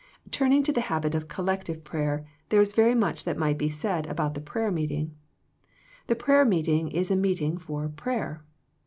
^ 0.27 0.31
Turning 0.31 0.63
to 0.63 0.73
the 0.73 0.81
habit 0.81 1.13
of 1.13 1.27
collective 1.27 1.83
prayer, 1.83 2.25
there 2.49 2.59
is 2.59 2.73
very 2.73 2.95
much 2.95 3.23
that 3.23 3.37
might 3.37 3.55
be 3.59 3.69
said 3.69 4.07
about 4.07 4.33
the 4.33 4.41
prayer 4.41 4.71
meeting. 4.71 5.15
The 6.07 6.15
prayer 6.15 6.43
meeting 6.43 6.89
is 6.89 7.11
a 7.11 7.15
meet 7.15 7.39
ing 7.39 7.59
for 7.59 7.87
prayer. 7.87 8.43